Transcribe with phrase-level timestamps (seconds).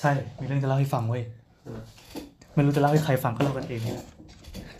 [0.00, 1.22] ใช่ มีเรื่องจะเล่าให้ฟังเว้ย
[2.54, 4.06] ไม่รู้จะเล่าให้ใครฟังก็เล่ากันเองนี่แหละ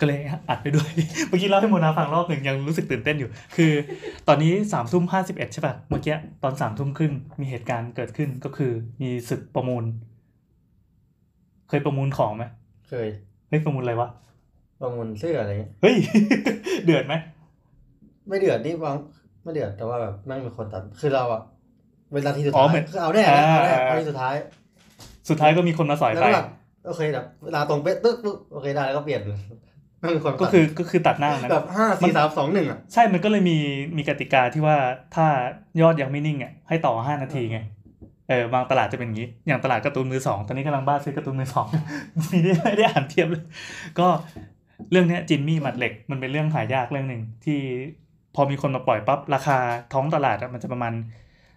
[0.01, 0.91] ก็เลยอัดไปด้วย
[1.29, 3.73] เมื่อกี้เล่าให้โมนาฟังรอบหนึ่งยังรู้สึกตื่นเต้นอยู่ คือ
[4.29, 9.85] ตอนนี้สามทุ่มห้าสิบเอ็ดใช่ป่ะ เมื่อกี้ตอนสามทุ่มครึ่งมีเหตุการณ์เกิดขึ้นก็คือมีศึกประมูล
[11.69, 12.45] เคยประมูลของไหม
[12.89, 13.09] เคย
[13.49, 14.09] เฮ้ยประมูลอะไรวะ
[14.81, 15.97] ประมูลเสื้ออะไรเงี้ย เฮ้ย
[16.85, 17.15] เดือดไหม
[18.29, 18.97] ไม่เดือดนี่วาง
[19.43, 21.43] ไม่เดือดแต่ว่าแบบแม่งมีคนตัด คือเราอะ
[22.13, 24.35] เวลาที่สุดอ๋อท้ายเหมือนคือเอาแน่นะเอาแน่อ่าเอาที่สุดท้าย
[25.29, 26.49] สุดท้ายก็มีคนมาสอยแล้วไป ก็แบบ
[26.87, 29.23] โอเคแบบเวลาตรงเป๊ะตึ๊กปึ๊บโอเคได้แล้วก็เปลี่ยน
[30.01, 33.59] แม่งมีคนตัดก็คือก็คือตัดหน้านะ แบบห้าสี่สามสองหนึ่งอะใช่มันก็เลยมี
[33.97, 34.77] มีกติกาที่ว่า
[35.15, 35.27] ถ้า
[35.81, 37.59] ยอดยังไม่นิ่งอะให้ต่อห้านาทีไง
[38.29, 41.67] เออบางตลาดจะเป็นอย่างนี้ อย่างตลาดการ์ตูนมือสองตอนนี้กำลังบ้าซื้อการ์ตูนมือสอง
[42.31, 43.45] มีได้ไม่ได้อ่านเทียบเลย
[43.99, 44.07] ก็
[44.91, 47.59] เรื่องเนี้ยจินมี่หมัดเหล็กมันเป็นเรื่องหายากเรื่องหนึ่งที่
[48.35, 49.59] พอมีคนมาปล่อยปั๊บราคา
[49.93, 50.93] ท้องตลาดอะมันจะประมาณ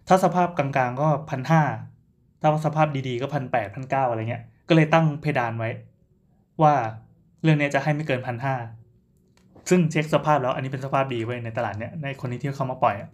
[0.08, 1.62] ถ้าสภาพกลางๆก็พันห้า
[2.42, 5.70] ถ้าสภาพดีๆก็พันแปดพันเก้าอะไรเงี้ย ก็เลยตั้งเพดานไว้
[6.62, 6.74] ว่า
[7.44, 8.56] เรื่องนี้จะให้ไม่เกินพันห้า
[9.70, 13.10] ซึ่งเช็คสภาพแล้วอันนี้เป็นสภาพดีเว้ในตลาดเนี้ยในคนที่เขามาปล่อยอะ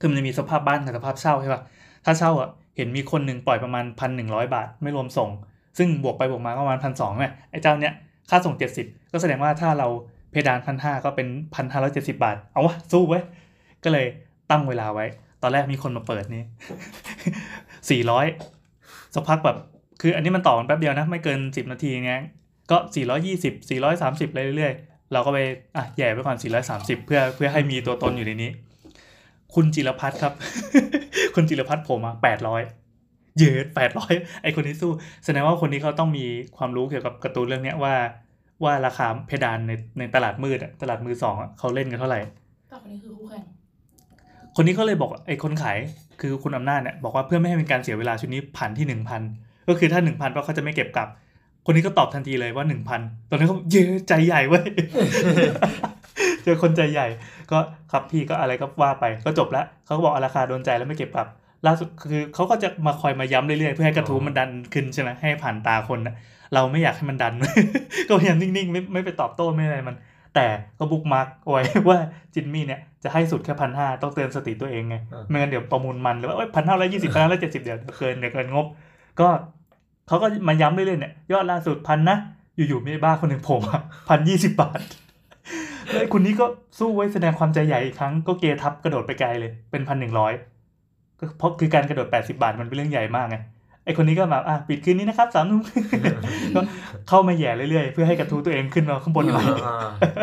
[0.02, 1.62] ือมันจะมีสภาพบ้านกับสภาพเช่าใช่ปะ
[2.04, 5.30] ถ้าเช่าอะเห็นมีคนหนึ่งปล่อยประมาณพันหนึ่งร้อยบาทไม่รวมส่ง
[5.78, 7.94] ซึ่งบวกไปบวกมาก็ประมาณพันสองเนี่ยไอ้เจ้าเนี้ย
[8.30, 9.88] ค่าส่งเจ็ดสิบก็แสดงว่าถ้าเรา
[10.30, 13.20] เพดานพันห้าก็เป็นพันห้าร้อยเจ็ดสิบาท เอาวะสู้ไว้
[13.84, 14.06] ก็เลย
[14.50, 15.06] ตั้งเวลาไว้
[15.42, 16.42] ตอนแรกมีคนมาเปิดนี่
[17.90, 18.26] สี่ร้อย
[19.14, 19.56] สักพักแบบ
[20.00, 22.20] คืออันนี้มันต่อกันแป๊บเดียวนะ ไม่เกินสิบนาทีเนี้ย
[22.70, 22.76] ก็
[23.22, 25.38] 420 430เรื่อยๆ เราก็ไป
[25.76, 26.36] อะแย่ไปก่อน
[26.70, 28.50] 430เพื่อเพื่อให้มีตัวตนอยู่ในนี้
[29.54, 30.34] คุณจิรพัฒน์ครับ
[31.34, 32.14] คุณจิรพัฒน์ผมอะ
[32.76, 33.68] 800เยอะ
[34.04, 34.90] 800ไอคนนี้สู้
[35.24, 36.24] แสดงว่าคนนี้เขาต้องมี
[36.56, 37.94] ความรู้เกี่ยวกับการ์ตูนเรื่องเนี้ยว่า
[38.64, 42.20] ว่าราคาเพดานในในตลาดมืดอะตลาดมือสองอะเขาเล่นกันเท่าไหร่
[42.68, 43.44] แต่คนนี้คือคู่แข่ง
[44.56, 45.78] คนนี้ก็เลยบอกไอ้คนขาย
[46.22, 49.22] คือคุณอำนาจเนี่ยบอกว่าเพื่อไม่ให้เป็นการเสียเวลาชุดนี้ผ่านที่หนึ่งพัน
[49.68, 51.08] ก็คือถ้าหนึ่งพันเขาจะไม่เก็บกลับ
[51.66, 54.64] คนนี้ก็ตอบทันทีเลยว่าหนึ่งพันตอนนั้นเขาเย้ใจใหญ่เว้ย
[56.44, 57.06] เจอคนใจใหญ่
[57.50, 57.58] ก็
[57.92, 61.28] ครับพี่ก็อะไรก็ว่าไปก็จบล้วเขาก็บอกราคาโดนใจแล้วไม่เก็บกลับ
[61.66, 66.14] ล่าสุดคือเขาก็จะมาคอยมาย้ำเรื่อยๆเพื่อให้กระทู้มันดันขึ้นใช่ไหมให้ผ่านตาคนนะ
[66.54, 67.34] เราไม่อยากให้มันดัน
[68.08, 69.96] ก็พยายามนิ่งๆไม่ไม่ไปตอบโต้ไม่อะไรมัน
[70.34, 70.46] แต่
[70.78, 71.98] ก็บุ๊กมาร์กไว้ว่า
[72.34, 78.66] จินมี่เนี่ยจะให้สุดแค่พันห้าต้องเตือนสติตัวเองไงอ่าไม่งั้นเดี๋ยวประมูลมันหรือว่าพันห้าร้อยยี่สิบพันห้าร้อยเจ็ดสิบเดี๋ยวเกินเดี๋ยวเกินงบ
[79.20, 79.28] ก็
[80.08, 82.16] เขาก็มาย้ำเรื่อยๆเนี่ยยอดล่าสุดพันนะ
[82.56, 83.78] อยู่ๆมีบ้าคนหนึ่งโผล่มา
[84.08, 84.80] พันยี่สิบบาท
[85.88, 86.46] แล้วไอ้คุณนี้ก็
[86.78, 90.32] สู้ไว้แสดงความใจใหญ่อีกครั้งก็เกทับกระโดดไปไกลเลยเป็นพันหนึ่งร้อย
[91.18, 93.36] ก็เพราะคือการกระโดดแปดสิบาทมันเป็นเรื่องใหญ่มากไง
[93.84, 95.62] ไอคนนี้ก็มาอะปิดคืนนี้นะครับสามทุ่ม
[96.54, 96.60] ก็
[97.12, 99.76] เข้ามาแหย่เรื่อยๆ เพื่อให้กระทู้ตัวเองขึ้นมาข้างบนหน่อยอ่า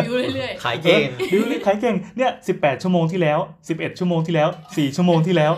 [0.04, 1.00] วิวเรื่อยขายเก่ง
[1.32, 3.40] บิวขายเก่งเนี่ยสิบแปดชั่วโมงที่แล้ว
[3.70, 5.54] สิบเอ็ดชั่วโมงที่แล้วสี่ชั่วโมงที่แล้ว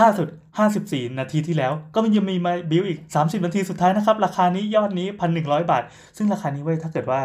[0.00, 0.28] ล่าสุด
[0.58, 5.82] ห้าสิบสี่นาทีที่แล้ว ก็มันยังมีมาบิวอีกสามสิบนาทีสุดท้ายนะครับ ราคานี้ยอดนี้พันหนึ่งร้อยบาท
[6.16, 7.20] ซึ่งราคานี้เว้ยถ้าเกิดว่า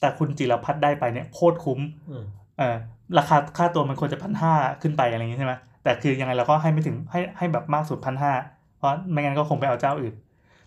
[0.00, 1.80] แต่คุณจิรพัฒน์ได้ไปเนี่ยโคตรคุ้ม
[2.10, 2.24] อืม
[2.58, 2.76] เออ
[3.18, 5.54] ราคาค่าตัวมันควรจะพันห้าขึ้นไปอะไรอย่างงี้ใช่ไหม
[5.84, 8.32] แต่คือยังไงเราก็ให้ไม่ถึงให้ให้แบบมากสุดพันห้า
[8.78, 10.14] เพราะไม่งั้นก็คงไปเอาเจ้าอื่น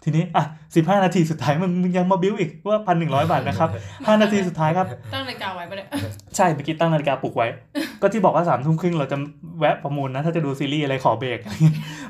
[0.03, 0.43] ทีนี้อะ
[0.75, 3.69] สิบห้านาทีสุดท้ายมึงมึงยังมาบิวอีกว่าพันหนึ่งร้อยบาทนะครับ
[4.07, 5.87] ห้านาทีสุดท้ายครับๆตั้งนาฬิกาไว้ปะเนี่ย
[6.35, 7.47] ใช่เมื่อกี้ตั้งนาฬิกาปลุกไว้
[8.01, 9.17] ก็ที่บอกว่าสามทุ่มครึ่งเราจะ
[9.59, 11.39] แวะประมูลนะ ถ้าจะดูซีรีส์อะไรขอเบรก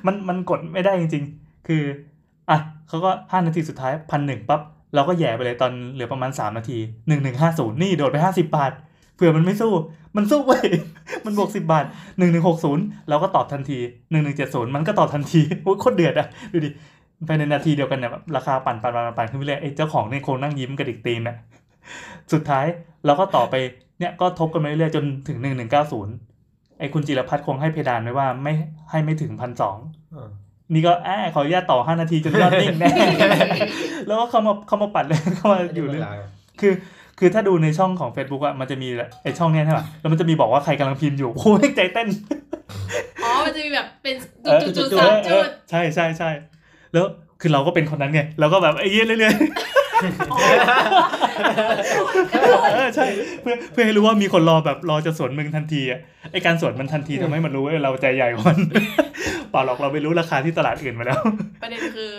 [0.05, 1.83] มันมันกดไม่ได้จริง ๆ คือ
[2.49, 4.61] อะเขาก็ห้านาทีสุดท้ายพันหนึ่งปั๊บ
[4.95, 6.77] เราก็แหย่ไปเลยตอนเหลือประมาณสามนาที
[7.07, 8.71] หนึ่งหนึ่งห้าศูนย์นี่โดดไปห้าสิบาท
[9.15, 9.73] เผื่อมันไม่สู้
[10.15, 10.67] มันสู้เว้ย
[11.25, 11.85] มันบวกสิบาท
[12.17, 13.79] หนึ่งหนึ่งหกศูนย์เราก็ตอบทันที
[14.11, 16.69] หนึ่งหนึ่งเจ็ดศูนย์มันก็ตอบทันทีโอ้ยโคตรเดือดอะดูดิ
[17.27, 21.35] ภายในนาทีเดียวกันเนี่ยแบบราคาปั่นปั่นปั่นปั่นขึ้นไปเรื่อยไอ้เจ้าของเนี่ยคงนั่งยิ้มกระดิกตีนอะ
[22.33, 22.65] สุดท้าย
[23.05, 23.55] เราก็ต่อไป
[23.99, 26.13] เนี่ยก็ทบกันมาเรื่อยๆจนถึงหนึ่งหนึ่งเก้าศูนย์
[26.79, 28.53] ไอ้คุณจิรพัฒน์คงให้เพดานไว้ว่าไม่
[28.91, 29.77] ให้ไม่ถึงพันสอง
[30.15, 30.29] อ่า
[30.73, 32.89] นี่ก็แอบขออนุญาตต่อห้านาทีจนยอดนิ่งแน่
[34.07, 36.01] แล้วก็เขามาเขามาปัดเลยเขามาอยู่เลย
[36.59, 36.73] คือ
[37.19, 38.87] คือถ้าดูในช่องของ Facebook อะมันจะมี
[39.23, 42.07] ไอช่องเนี้ยใช่ป่ะแล้วมันจะมีบอกว่าใครกำลังพิมพ์อยู่โอ้ยใจเต้น
[43.23, 46.29] อ๋อมันจะมีแบบเป็นเออจุดๆเอสามอเอจุอดใช่ใช่ใช่
[46.93, 47.05] แล้ว
[47.41, 49.47] คือเราก็เป็นคนนั้นไงเราก็แบบไอ้เยี่ยเรื่อยๆ
[52.73, 53.05] เออใช่
[53.41, 55.99] เพื่อเพื่อให้รู้ว่ามีคนรอแบบรอจะสวนมึงทันทีอะ
[56.31, 58.59] ไอการสวนมันทันทีทำให้มันรู้ว่าเราใจใหญ่กว่ามัน
[59.51, 61.19] เปล่าหรอกเราไปรู้ราคาที่ตลาดอื่นมาแล้ว
[61.61, 62.11] ประเด็นคือ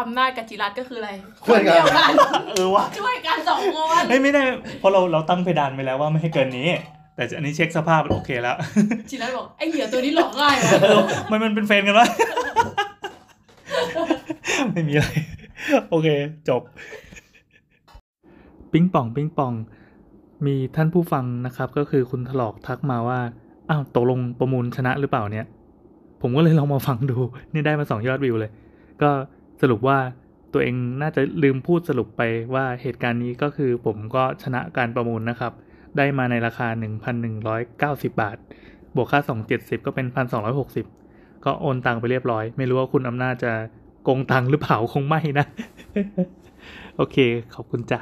[0.00, 1.10] อำนาจกับจิรัตน์ก็คืออะไร
[1.42, 2.12] เพื่อนกันเดียวกัน
[2.50, 4.42] เออว่ะช่วยกันสองคนเฮ้ยไม่ได้
[4.78, 6.66] เพราะเราเราตั้งเพดานไปแล้วว่าไม่ให้เกินนี้
[7.14, 8.56] แต่อันนี้เช็คสภาพโอเคแล้ว
[9.10, 12.06] จิรัตน์บอกไอ้เหยื่อตัวนี้หลอกง่ายว่ะเออมันมันเป็นแฟนกันวะ
[14.72, 15.10] ไม่มีอะไร
[15.88, 16.08] โอเค
[16.48, 16.62] จบ
[18.72, 19.52] ปิ้งป่อง ปิ้งป่อง
[20.46, 23.20] มีท่านผู้ฟังนะครับ ก็คือคุณถลอกทักมาว่า
[23.70, 25.46] อ้าวตกลงประมูลชนะหรือเปล่าเนี่ย
[26.22, 27.18] ผมก็เลยลองมาฟังดู
[27.52, 28.50] นี่ได้มาสองยอดวิวเลย
[29.02, 29.10] ก็
[29.62, 29.98] สรุปว่า
[30.52, 32.22] ตัวเองน่าจะลืมพูดสรุปไป
[32.54, 35.52] ว่าเหตุการณ์นี้ก็คือผมก็ชนะการประมูลนะครับ
[35.96, 36.68] ได้มาในราคา
[37.44, 38.36] 1,190 บาท
[38.96, 39.20] บวกค่า
[39.52, 40.06] 270 ก็เป็น
[40.70, 43.52] 1,260 ก็โอนตังไปเรียบร้อย ไม่รู้ว่าคุณอำนาจจะ
[44.02, 45.46] โกงตังหรือเปล่าคงไม่นะ
[46.96, 47.16] โอเค
[47.54, 48.00] ขอบคุณจ้ะ